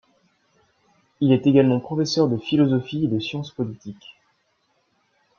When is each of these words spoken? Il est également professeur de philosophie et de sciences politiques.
Il 1.19 1.31
est 1.31 1.45
également 1.45 1.79
professeur 1.79 2.27
de 2.27 2.35
philosophie 2.35 3.05
et 3.05 3.07
de 3.07 3.19
sciences 3.19 3.51
politiques. 3.51 4.17